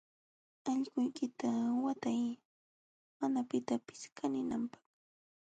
Allquykita 0.71 1.49
watay 1.83 2.21
mana 3.19 3.39
pitapis 3.49 4.01
kaninanpaq. 4.17 4.83